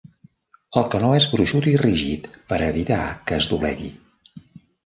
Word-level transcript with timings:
El 0.81 0.85
canó 0.95 1.11
és 1.17 1.27
gruixut 1.33 1.69
i 1.73 1.75
rígid, 1.83 2.31
per 2.53 2.59
a 2.61 2.71
evitar 2.77 2.99
que 3.29 3.41
es 3.41 3.51
doblegui. 3.55 3.93